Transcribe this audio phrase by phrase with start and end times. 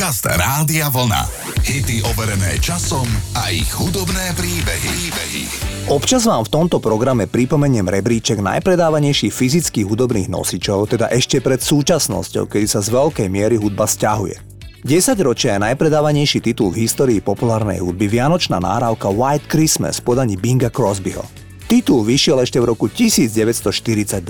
[0.00, 1.28] Podcast Rádia Vlna.
[1.60, 3.04] Hity overené časom
[3.36, 4.88] a ich hudobné príbehy.
[4.96, 5.42] príbehy.
[5.92, 12.48] Občas vám v tomto programe pripomeniem rebríček najpredávanejších fyzických hudobných nosičov, teda ešte pred súčasnosťou,
[12.48, 14.40] kedy sa z veľkej miery hudba stiahuje.
[14.88, 14.88] 10
[15.20, 21.28] ročia je najpredávanejší titul v histórii populárnej hudby Vianočná náhrávka White Christmas podaní Binga Crosbyho.
[21.68, 24.24] Titul vyšiel ešte v roku 1942.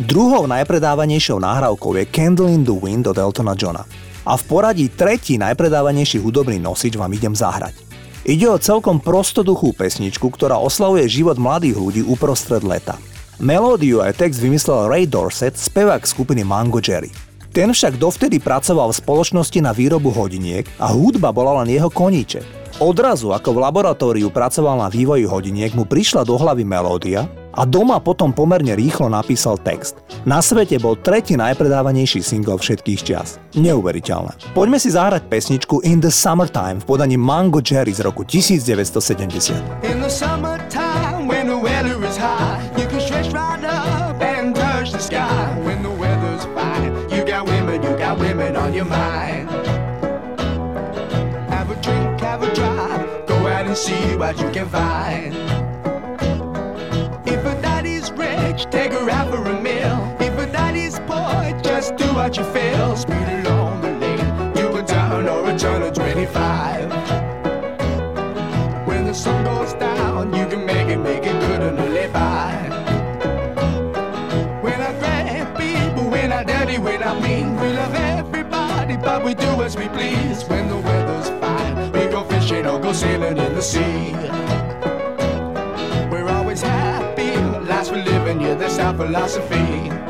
[0.00, 3.84] Druhou najpredávanejšou nahrávkou je Candle in the Wind od Eltona Johna
[4.24, 7.76] a v poradí tretí najpredávanejší hudobný nosič vám idem zahrať.
[8.24, 12.96] Ide o celkom prostoduchú pesničku, ktorá oslavuje život mladých ľudí uprostred leta.
[13.36, 17.12] Melódiu aj text vymyslel Ray Dorset, spevák skupiny Mango Jerry.
[17.52, 22.42] Ten však dovtedy pracoval v spoločnosti na výrobu hodiniek a hudba bola len jeho koníček.
[22.82, 28.02] Odrazu, ako v laboratóriu pracoval na vývoji hodiniek, mu prišla do hlavy melódia a doma
[28.02, 30.02] potom pomerne rýchlo napísal text.
[30.26, 33.38] Na svete bol tretí najpredávanejší single všetkých čas.
[33.54, 34.54] Neuveriteľné.
[34.54, 39.86] Poďme si zahrať pesničku In the Summertime v podaní Mango Jerry z roku 1970.
[39.86, 44.92] In the summertime when the weather is high You can stretch right up and touch
[44.92, 49.48] the sky When the weather's fine You got women, you got women on your mind
[51.48, 55.43] Have a drink, have a drive Go out and see what you can find
[62.96, 66.90] Speed along the lane, you can turn or a turn of 25.
[68.86, 72.52] When the sun goes down, you can make it, make it good and live by.
[74.62, 79.34] When I grab people, when I dirty, when I mean, we love everybody, but we
[79.34, 80.44] do as we please.
[80.44, 84.12] When the weather's fine, we go fishing or go sailing in the sea.
[86.12, 87.34] We're always happy,
[87.66, 90.03] last we're living, yeah, that's our philosophy.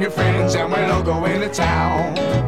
[0.00, 2.47] Your friends, and we'll all into town.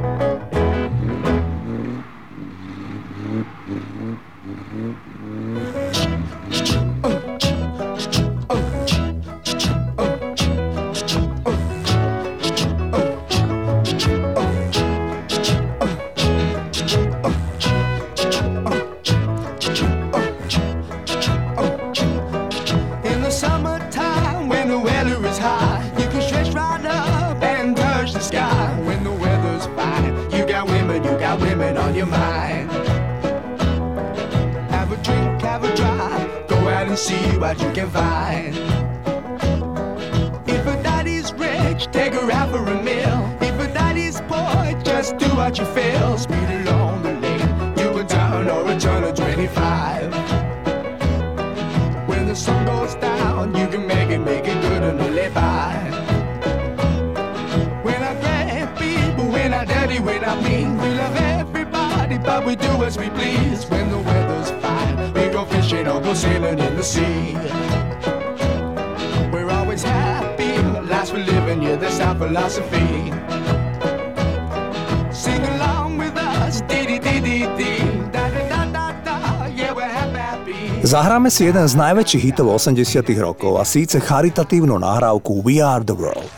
[80.80, 85.92] Zahráme si jeden z najväčších hitov 80 rokov a síce charitatívnu nahrávku We Are The
[85.92, 86.32] World.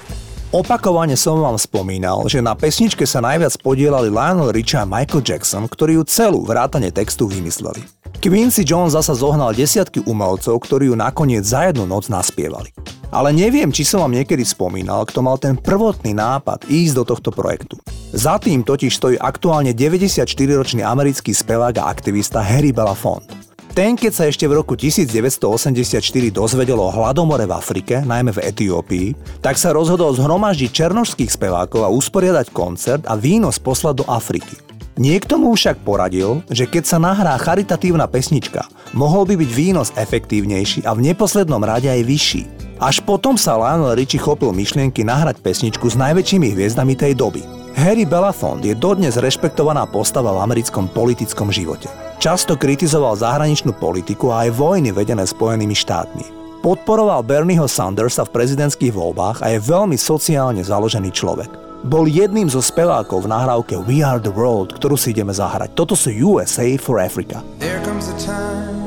[0.51, 5.71] Opakovane som vám spomínal, že na pesničke sa najviac podielali Lionel Richie a Michael Jackson,
[5.71, 7.87] ktorí ju celú vrátane textu vymysleli.
[8.19, 12.75] Quincy Jones zasa zohnal desiatky umelcov, ktorí ju nakoniec za jednu noc naspievali.
[13.15, 17.31] Ale neviem, či som vám niekedy spomínal, kto mal ten prvotný nápad ísť do tohto
[17.31, 17.79] projektu.
[18.11, 23.42] Za tým totiž stojí aktuálne 94-ročný americký spevák a aktivista Harry Belafonte.
[23.73, 29.41] Ten, keď sa ešte v roku 1984 dozvedel o hladomore v Afrike, najmä v Etiópii,
[29.41, 34.61] tak sa rozhodol zhromaždiť černožských spevákov a usporiadať koncert a výnos poslať do Afriky.
[35.01, 40.85] Niekto mu však poradil, že keď sa nahrá charitatívna pesnička, mohol by byť výnos efektívnejší
[40.85, 42.43] a v neposlednom rade aj vyšší.
[42.77, 47.62] Až potom sa Lionel Richie chopil myšlienky nahrať pesničku s najväčšími hviezdami tej doby.
[47.77, 51.89] Harry Belafonte je dodnes rešpektovaná postava v americkom politickom živote.
[52.23, 56.25] Často kritizoval zahraničnú politiku a aj vojny vedené Spojenými štátmi.
[56.63, 61.51] Podporoval Bernieho Sandersa v prezidentských voľbách a je veľmi sociálne založený človek.
[61.83, 65.75] Bol jedným zo spevákov v nahrávke We Are the World, ktorú si ideme zahrať.
[65.75, 67.43] Toto sú USA for Africa.
[67.59, 68.79] There comes a time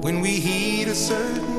[0.00, 1.56] when we heed a certain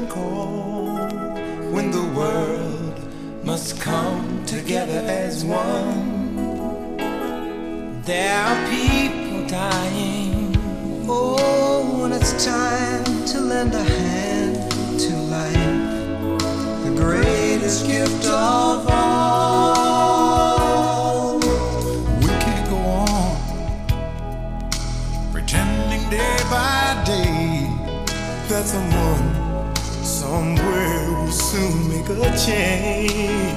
[1.77, 2.99] when the world
[3.43, 4.99] must come together
[5.37, 6.35] as one.
[8.01, 10.55] There are people dying.
[11.07, 14.55] Oh, when it's time to lend a hand
[14.99, 15.75] to life,
[16.85, 19.39] the greatest gift of all.
[22.21, 23.37] We can't go on
[25.31, 27.69] pretending day by day
[28.49, 29.27] that someone
[30.03, 32.11] somewhere will soon make a
[32.45, 33.56] change.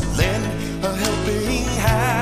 [0.00, 2.21] lend a helping hand.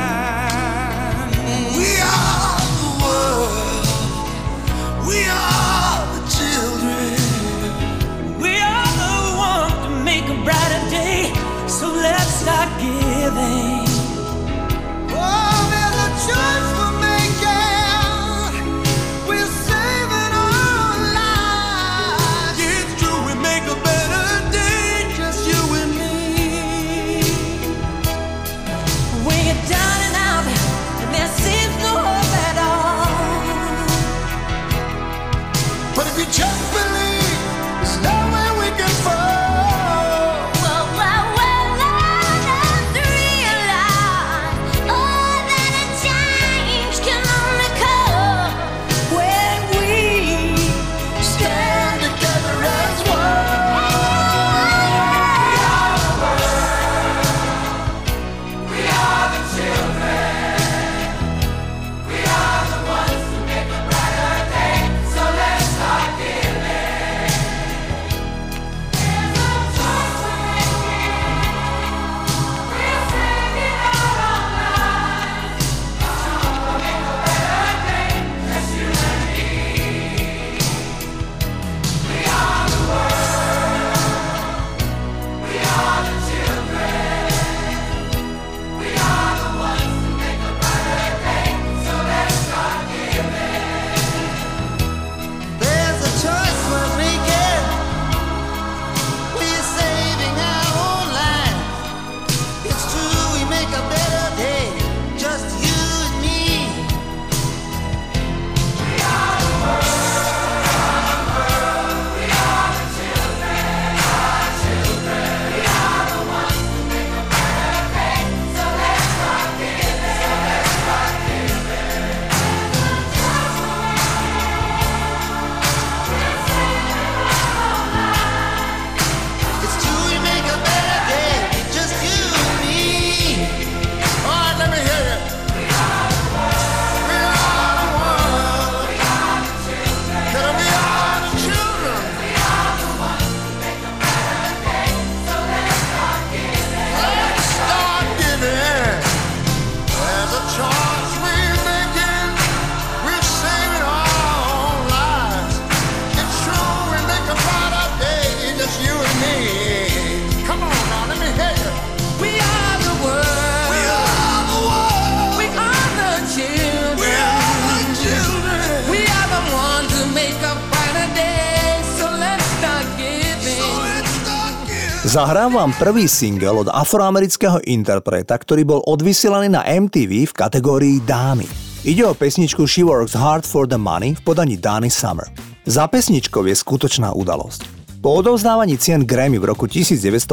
[175.11, 181.51] Zahrávam prvý single od afroamerického interpreta, ktorý bol odvysielaný na MTV v kategórii dámy.
[181.83, 185.27] Ide o pesničku She Works Hard for the Money v podaní Danny Summer.
[185.67, 187.67] Za pesničkou je skutočná udalosť.
[187.99, 190.31] Po odovzdávaní cien Grammy v roku 1983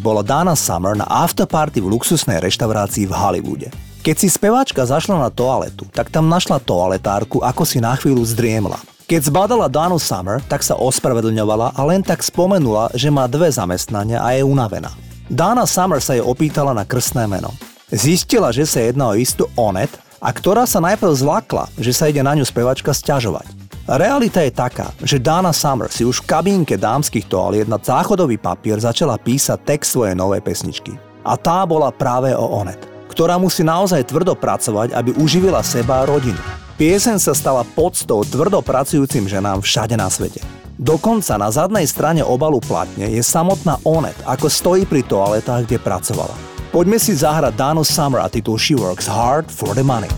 [0.00, 3.68] bola Dana Summer na afterparty v luxusnej reštaurácii v Hollywoode.
[4.00, 8.80] Keď si speváčka zašla na toaletu, tak tam našla toaletárku, ako si na chvíľu zdriemla.
[9.10, 14.22] Keď zbadala Danu Summer, tak sa ospravedlňovala a len tak spomenula, že má dve zamestnania
[14.22, 14.94] a je unavená.
[15.26, 17.50] Dana Summer sa jej opýtala na krstné meno.
[17.90, 19.90] Zistila, že sa jedná o istú Onet,
[20.22, 23.50] a ktorá sa najprv zlakla, že sa ide na ňu spevačka sťažovať.
[23.90, 28.78] Realita je taká, že Dana Summer si už v kabínke dámskych toaliet na záchodový papier
[28.78, 30.94] začala písať text svojej novej pesničky.
[31.26, 32.78] A tá bola práve o Onet,
[33.10, 36.38] ktorá musí naozaj tvrdo pracovať, aby uživila seba a rodinu.
[36.80, 40.40] Piesen sa stala podstou tvrdo pracujúcim ženám všade na svete.
[40.80, 46.32] Dokonca na zadnej strane obalu platne je samotná Onet, ako stojí pri toaletách, kde pracovala.
[46.72, 50.08] Poďme si zahrať Dano Summer a titul She Works Hard for the Money.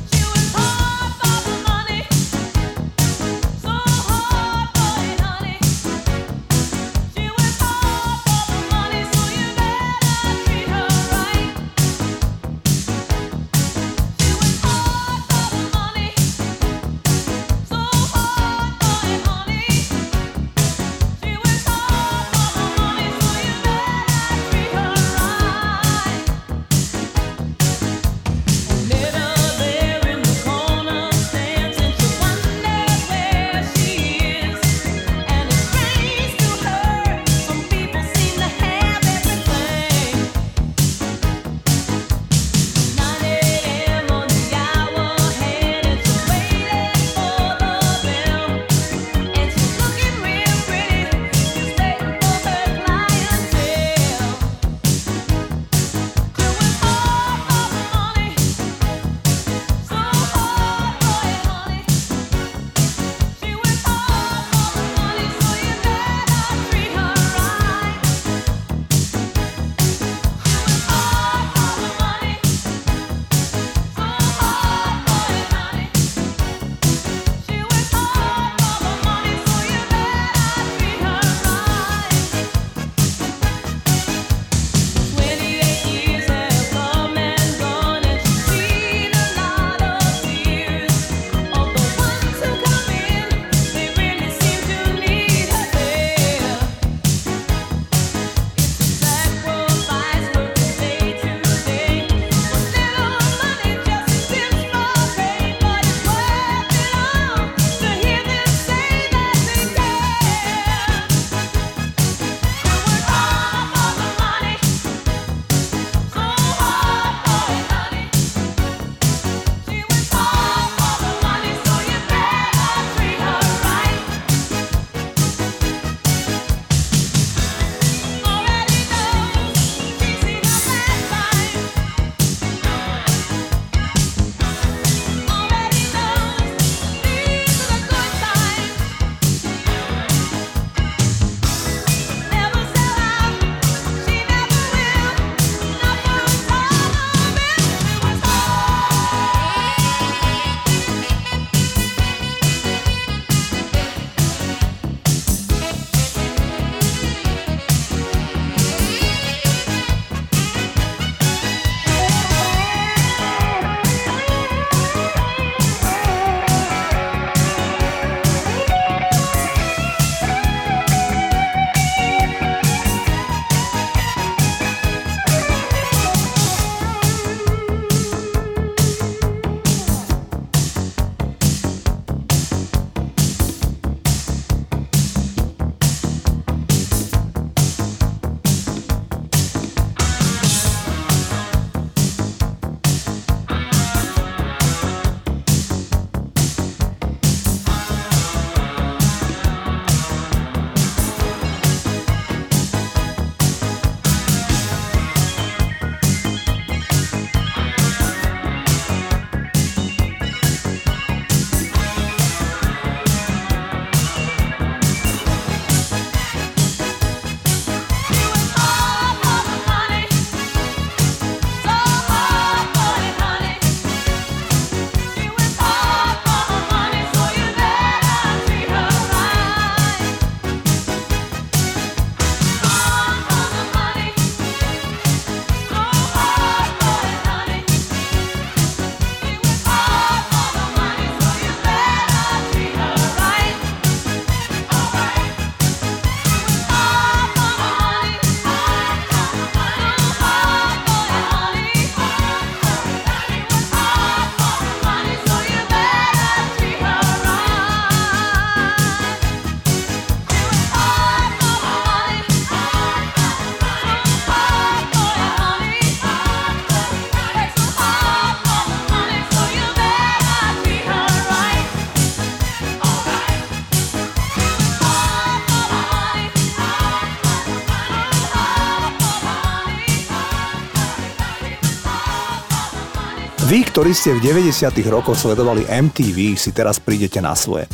[283.72, 284.68] Ktorí ste v 90.
[284.92, 287.64] rokoch sledovali MTV, si teraz prídete na svoje.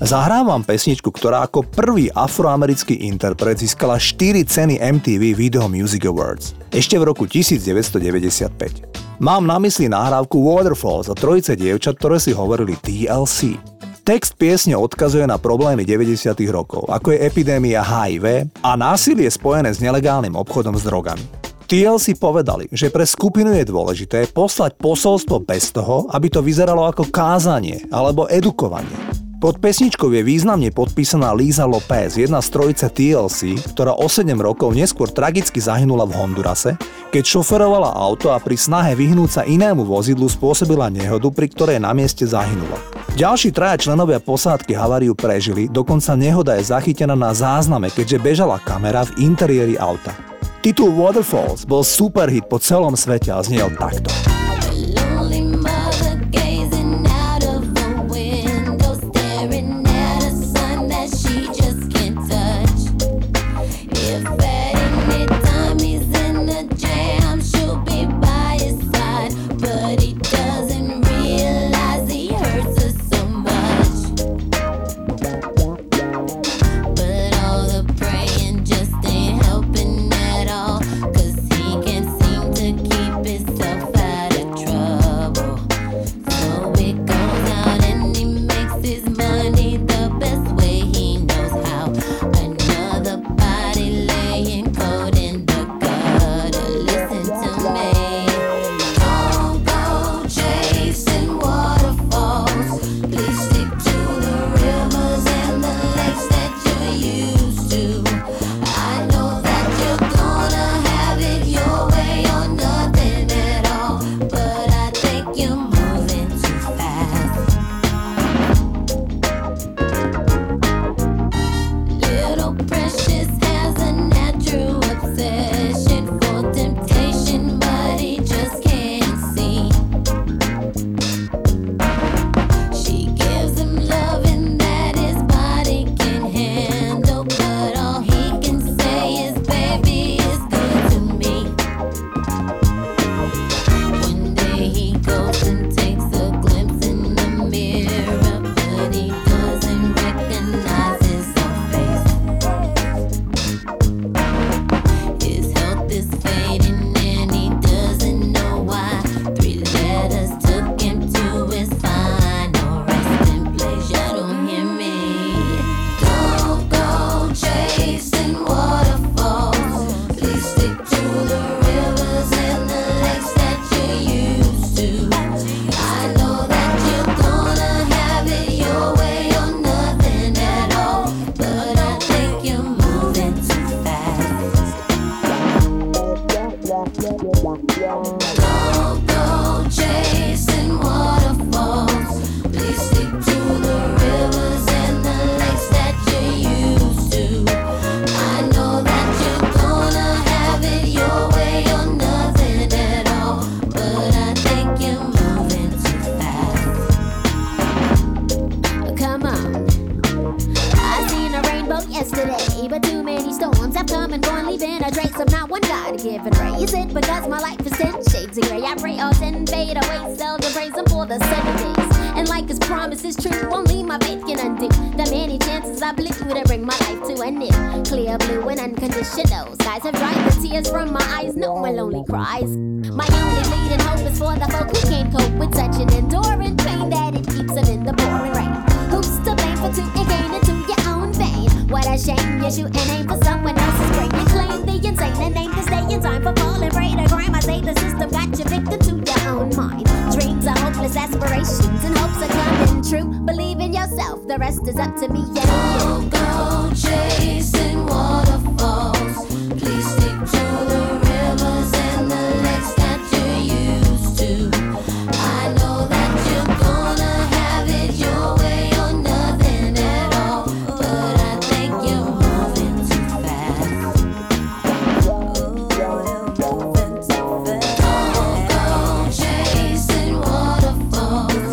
[0.00, 6.56] Zahrám vám pesničku, ktorá ako prvý afroamerický interpret získala 4 ceny MTV Video Music Awards.
[6.72, 9.20] Ešte v roku 1995.
[9.20, 13.60] Mám na mysli nahrávku Waterfalls a trojice dievčat, ktoré si hovorili TLC.
[14.08, 16.32] Text piesne odkazuje na problémy 90.
[16.48, 21.51] rokov, ako je epidémia HIV a násilie spojené s nelegálnym obchodom s drogami.
[21.72, 27.08] TLC povedali, že pre skupinu je dôležité poslať posolstvo bez toho, aby to vyzeralo ako
[27.08, 28.92] kázanie alebo edukovanie.
[29.40, 34.76] Pod pesničkou je významne podpísaná Lisa Lopez, jedna z trojice TLC, ktorá o 7 rokov
[34.76, 36.76] neskôr tragicky zahynula v Hondurase,
[37.08, 41.96] keď šoferovala auto a pri snahe vyhnúť sa inému vozidlu spôsobila nehodu, pri ktorej na
[41.96, 42.84] mieste zahynula.
[43.16, 49.08] Ďalší traja členovia posádky haváriu prežili, dokonca nehoda je zachytená na zázname, keďže bežala kamera
[49.08, 50.31] v interiéri auta.
[50.62, 54.41] Titul Waterfalls bol superhit po celom svete a znel takto.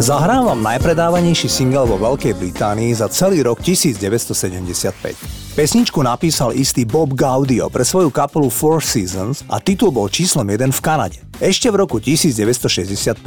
[0.09, 5.53] Zahrám najpredávanejší single vo Veľkej Británii za celý rok 1975.
[5.53, 10.73] Pesničku napísal istý Bob Gaudio pre svoju kapelu Four Seasons a titul bol číslom 1
[10.73, 11.21] v Kanade.
[11.37, 13.21] Ešte v roku 1965.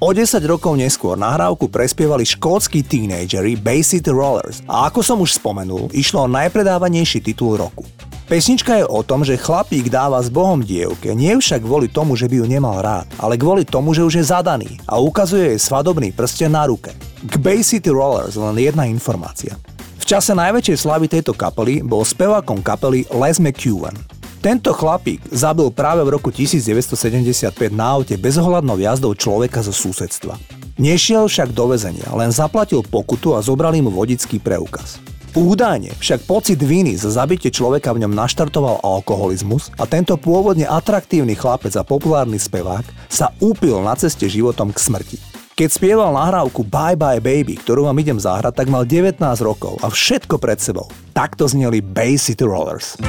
[0.00, 5.36] O 10 rokov neskôr nahrávku prespievali škótsky tínejdžeri Bay City Rollers a ako som už
[5.36, 7.84] spomenul, išlo o najpredávanejší titul roku.
[8.32, 12.32] Pesnička je o tom, že chlapík dáva s Bohom dievke, nie však kvôli tomu, že
[12.32, 16.16] by ju nemal rád, ale kvôli tomu, že už je zadaný a ukazuje jej svadobný
[16.16, 16.96] prsten na ruke.
[17.28, 19.52] K Bay City Rollers len jedna informácia.
[20.00, 24.00] V čase najväčšej slavy tejto kapely bol spevákom kapely Les McEwen.
[24.40, 30.40] Tento chlapík zabil práve v roku 1975 na aute bezohľadnou jazdou človeka zo susedstva.
[30.80, 35.11] Nešiel však do väzenia, len zaplatil pokutu a zobrali mu vodický preukaz.
[35.32, 41.32] Údajne však pocit viny za zabitie človeka v ňom naštartoval alkoholizmus a tento pôvodne atraktívny
[41.32, 45.16] chlapec a populárny spevák sa úpil na ceste životom k smrti.
[45.56, 49.88] Keď spieval nahrávku Bye Bye Baby, ktorú vám idem zahrať, tak mal 19 rokov a
[49.88, 50.92] všetko pred sebou.
[51.16, 53.00] Takto zneli Bay City Rollers.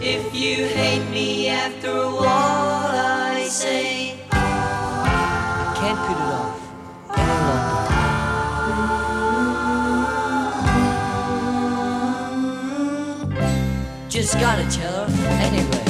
[0.00, 2.96] If you hate me after what
[3.36, 3.79] I say
[14.20, 15.89] Just gotta tell her anyway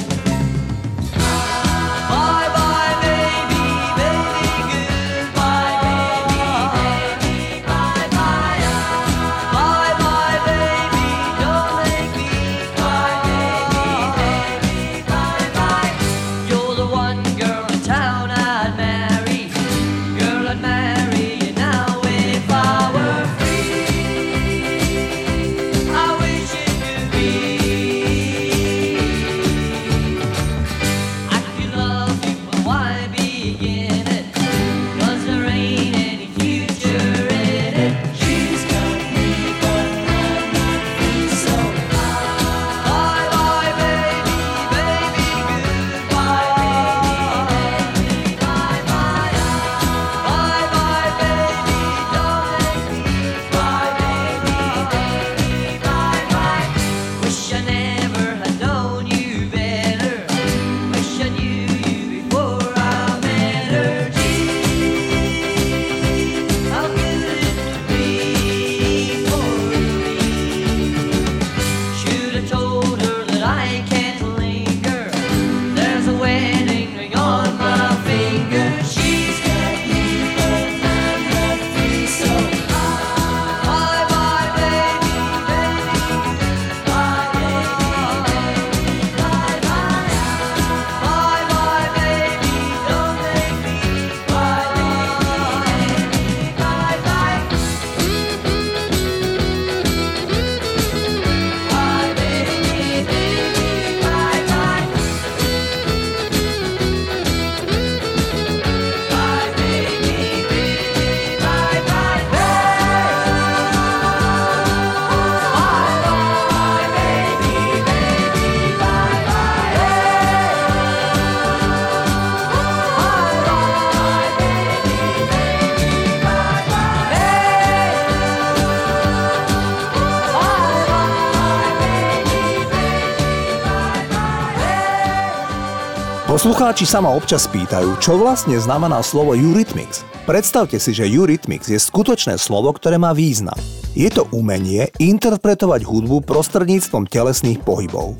[136.40, 140.08] Poslucháči sa ma občas pýtajú, čo vlastne znamená slovo Eurythmics.
[140.24, 143.52] Predstavte si, že Eurythmics je skutočné slovo, ktoré má význam.
[143.92, 148.16] Je to umenie interpretovať hudbu prostredníctvom telesných pohybov.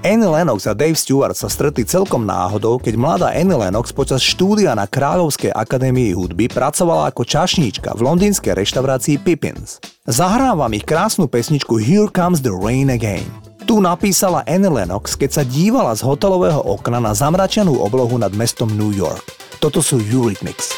[0.00, 4.72] Annie Lennox a Dave Stewart sa stretli celkom náhodou, keď mladá Annie Lennox počas štúdia
[4.72, 9.76] na Kráľovskej akadémii hudby pracovala ako čašníčka v londýnskej reštaurácii Pippins.
[10.08, 13.47] Zahrávam ich krásnu pesničku Here Comes the Rain Again.
[13.68, 18.72] Tu napísala Annie Lennox, keď sa dívala z hotelového okna na zamračenú oblohu nad mestom
[18.72, 19.20] New York.
[19.60, 20.72] Toto sú Eurythmics.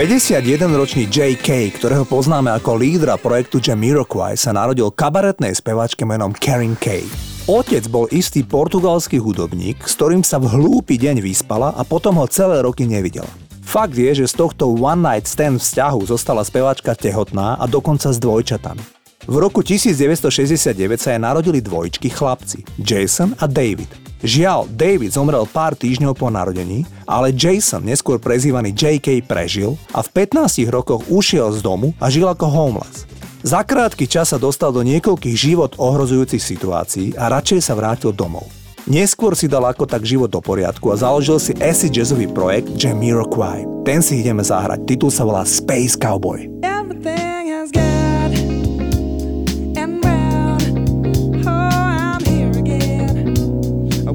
[0.00, 7.04] 51-ročný J.K., ktorého poznáme ako lídra projektu Jamiroquai, sa narodil kabaretnej speváčke menom Karen Kay.
[7.44, 12.24] Otec bol istý portugalský hudobník, s ktorým sa v hlúpy deň vyspala a potom ho
[12.32, 13.28] celé roky nevidela.
[13.60, 18.16] Fakt je, že z tohto one night stand vzťahu zostala speváčka tehotná a dokonca s
[18.16, 18.80] dvojčatami.
[19.28, 24.09] V roku 1969 sa jej narodili dvojčky chlapci, Jason a David.
[24.20, 30.28] Žiaľ, David zomrel pár týždňov po narodení, ale Jason, neskôr prezývaný JK, prežil a v
[30.28, 33.08] 15 rokoch ušiel z domu a žil ako homeless.
[33.40, 38.44] Za krátky čas sa dostal do niekoľkých život ohrozujúcich situácií a radšej sa vrátil domov.
[38.84, 43.64] Neskôr si dal ako tak život do poriadku a založil si acid jazzový projekt Jamiroquai.
[43.88, 46.48] Ten si ideme zahrať, titul sa volá Space Cowboy.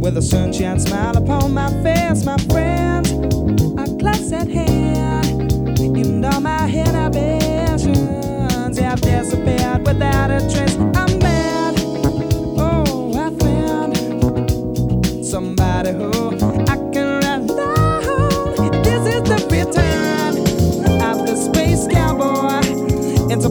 [0.06, 3.12] With a sunshine smile upon my face, my friends.
[3.12, 7.98] A class at hand, and all my inhibitions
[8.78, 10.76] have disappeared without a trace.
[10.76, 11.80] I'm mad.
[12.56, 13.98] Oh, I found
[15.26, 16.12] somebody who
[16.70, 18.84] I can rely on.
[18.84, 20.38] This is the return
[21.02, 22.62] of the space cowboy
[23.34, 23.50] into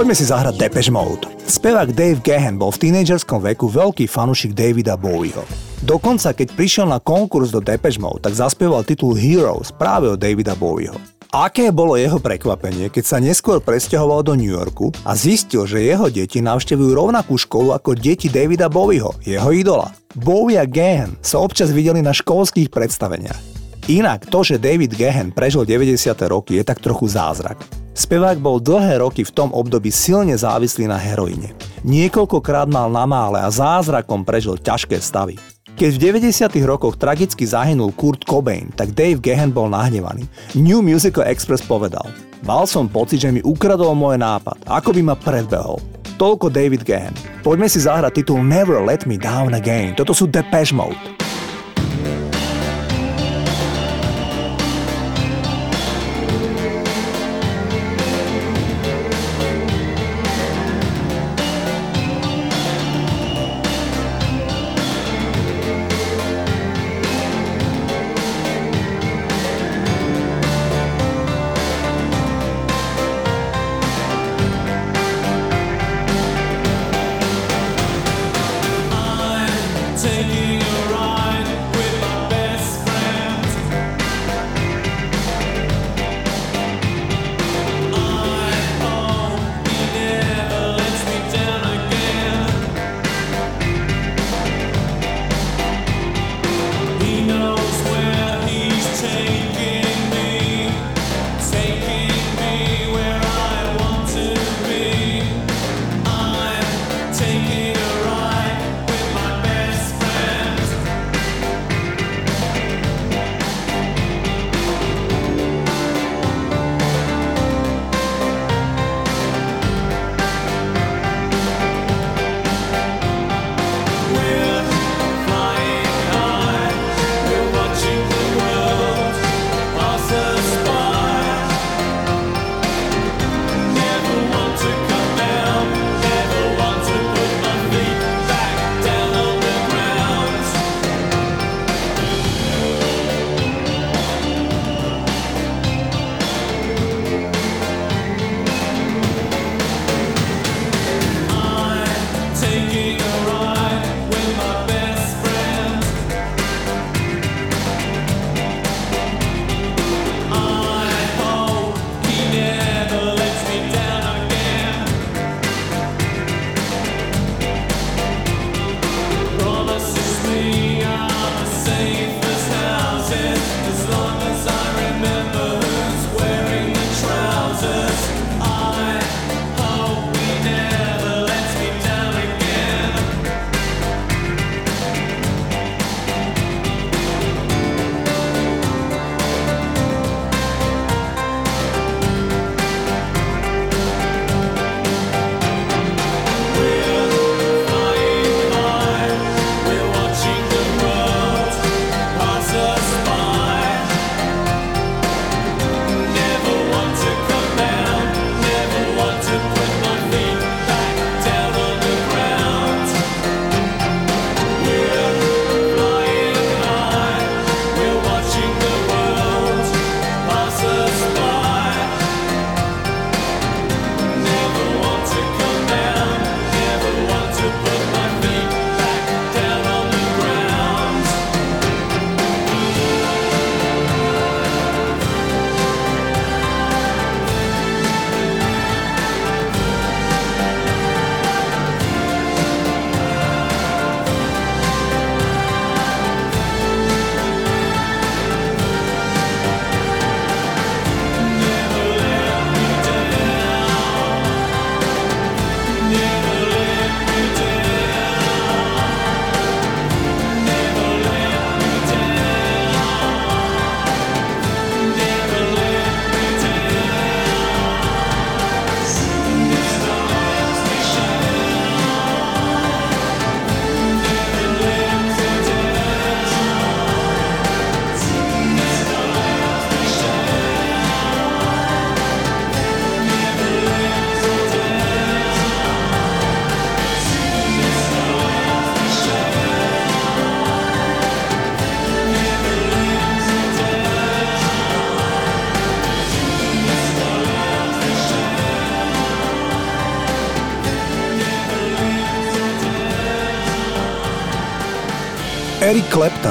[0.00, 1.28] Poďme si zahrať Depeche Mode.
[1.44, 5.44] Spevák Dave Gahan bol v tínejdžerskom veku veľký fanúšik Davida Bowieho.
[5.84, 10.56] Dokonca keď prišiel na konkurs do Depeche Mode, tak zaspieval titul Heroes práve od Davida
[10.56, 10.96] Bowieho.
[11.36, 16.08] Aké bolo jeho prekvapenie, keď sa neskôr presťahoval do New Yorku a zistil, že jeho
[16.08, 19.92] deti navštevujú rovnakú školu ako deti Davida Bowieho, jeho idola.
[20.16, 23.36] Bowie a Gahan sa občas videli na školských predstaveniach.
[23.92, 25.92] Inak to, že David Gehen prežil 90.
[26.24, 27.60] roky je tak trochu zázrak.
[28.00, 31.52] Spevák bol dlhé roky v tom období silne závislý na heroíne.
[31.84, 35.36] Niekoľkokrát mal na mále a zázrakom prežil ťažké stavy.
[35.76, 36.48] Keď v 90.
[36.64, 40.24] rokoch tragicky zahynul Kurt Cobain, tak Dave Gehen bol nahnevaný.
[40.56, 42.08] New Musical Express povedal
[42.40, 45.76] Mal som pocit, že mi ukradol môj nápad, ako by ma predbehol.
[46.16, 47.12] Toľko David Gehen.
[47.44, 49.92] Poďme si zahrať titul Never Let Me Down Again.
[49.92, 51.19] Toto sú Depeche Mode.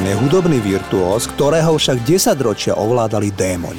[0.09, 3.77] Je hudobný virtuós, ktorého však 10 ročia ovládali démoni.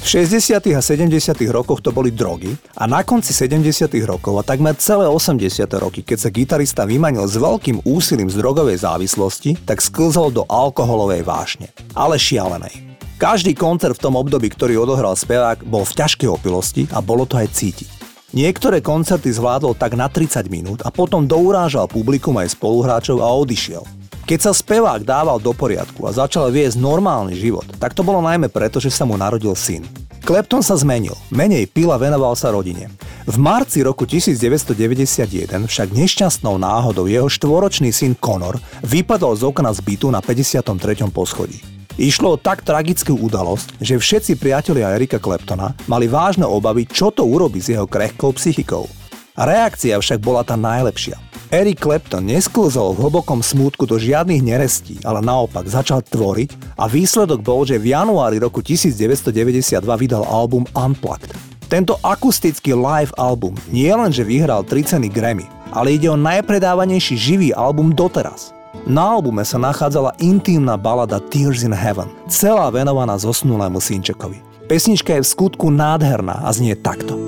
[0.00, 0.60] V 60.
[0.76, 1.08] a 70.
[1.48, 3.88] rokoch to boli drogy a na konci 70.
[4.04, 5.40] rokov a takmer celé 80.
[5.80, 11.24] roky, keď sa gitarista vymanil s veľkým úsilím z drogovej závislosti, tak sklzol do alkoholovej
[11.24, 11.72] vášne.
[11.96, 13.00] Ale šialenej.
[13.16, 17.40] Každý koncert v tom období, ktorý odohral spevák, bol v ťažkej opilosti a bolo to
[17.40, 17.88] aj cítiť.
[18.36, 23.99] Niektoré koncerty zvládol tak na 30 minút a potom dourážal publikum aj spoluhráčov a odišiel.
[24.30, 28.46] Keď sa spevák dával do poriadku a začal viesť normálny život, tak to bolo najmä
[28.46, 29.82] preto, že sa mu narodil syn.
[30.22, 32.86] Klepton sa zmenil, menej pil a venoval sa rodine.
[33.26, 39.82] V marci roku 1991 však nešťastnou náhodou jeho štvoročný syn Conor vypadol z okna z
[39.82, 41.10] bytu na 53.
[41.10, 41.58] poschodí.
[41.98, 47.26] Išlo o tak tragickú udalosť, že všetci priatelia Erika Kleptona mali vážne obavy, čo to
[47.26, 48.86] urobí s jeho krehkou psychikou.
[49.34, 51.29] Reakcia však bola tá najlepšia.
[51.50, 57.42] Eric Clapton nesklzol v hlbokom smútku do žiadnych nerestí, ale naopak začal tvoriť a výsledok
[57.42, 61.34] bol, že v januári roku 1992 vydal album Unplugged.
[61.66, 67.14] Tento akustický live album nie len, že vyhral 3 ceny Grammy, ale ide o najpredávanejší
[67.18, 68.50] živý album doteraz–
[68.86, 74.40] na albume sa nachádzala intímna balada Tears in Heaven, celá venovaná zosnulému synčekovi.
[74.70, 77.18] Pesnička je v skutku nádherná a znie takto.